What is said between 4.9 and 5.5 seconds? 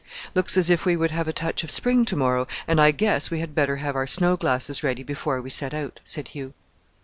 before